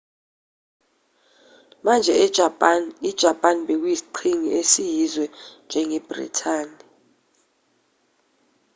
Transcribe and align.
manje 1.85 2.13
ejapani 2.25 2.87
ijapani 3.09 3.59
bekuyisiqhingi 3.67 4.49
esiyizwe 4.61 5.25
njengebhrithani 5.65 6.79